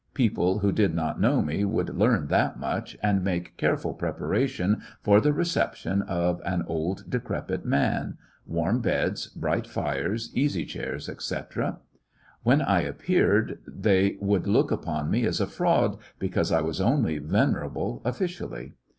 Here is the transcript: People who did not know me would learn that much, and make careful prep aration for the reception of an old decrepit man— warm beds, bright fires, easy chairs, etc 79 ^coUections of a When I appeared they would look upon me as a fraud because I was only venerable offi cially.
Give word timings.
People 0.15 0.57
who 0.57 0.71
did 0.71 0.95
not 0.95 1.21
know 1.21 1.43
me 1.43 1.63
would 1.63 1.95
learn 1.95 2.25
that 2.25 2.57
much, 2.57 2.97
and 3.03 3.23
make 3.23 3.55
careful 3.55 3.93
prep 3.93 4.17
aration 4.19 4.81
for 5.03 5.21
the 5.21 5.31
reception 5.31 6.01
of 6.01 6.41
an 6.43 6.63
old 6.65 7.07
decrepit 7.07 7.65
man— 7.67 8.17
warm 8.47 8.81
beds, 8.81 9.27
bright 9.27 9.67
fires, 9.67 10.31
easy 10.33 10.65
chairs, 10.65 11.07
etc 11.07 11.53
79 11.63 11.65
^coUections 11.67 11.69
of 11.69 11.77
a 11.77 11.79
When 12.41 12.61
I 12.63 12.81
appeared 12.81 13.59
they 13.67 14.17
would 14.19 14.47
look 14.47 14.71
upon 14.71 15.11
me 15.11 15.23
as 15.27 15.39
a 15.39 15.45
fraud 15.45 15.99
because 16.17 16.51
I 16.51 16.61
was 16.61 16.81
only 16.81 17.19
venerable 17.19 18.01
offi 18.03 18.25
cially. 18.25 18.71